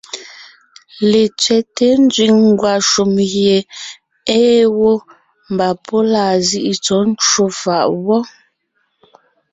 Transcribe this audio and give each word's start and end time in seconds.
Letsẅɛ́te 1.11 1.87
nzẅìŋ 2.03 2.35
ngwàshùm 2.51 3.11
gie 3.31 3.57
ée 4.37 4.61
wó, 4.77 4.91
mbà 5.51 5.67
pɔ́ 5.85 6.01
laa 6.13 6.35
zíʼi 6.47 6.73
tsɔ̌ 6.83 6.99
ncwò 7.11 7.45
fàʼ 7.61 7.87
wɔ́. 8.05 8.21